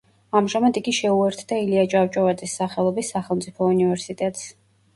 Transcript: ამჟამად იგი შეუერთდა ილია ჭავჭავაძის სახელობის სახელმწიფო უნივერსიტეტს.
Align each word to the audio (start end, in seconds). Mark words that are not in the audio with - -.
ამჟამად 0.37 0.79
იგი 0.79 0.93
შეუერთდა 0.99 1.59
ილია 1.67 1.83
ჭავჭავაძის 1.93 2.57
სახელობის 2.63 3.15
სახელმწიფო 3.17 3.71
უნივერსიტეტს. 3.77 4.53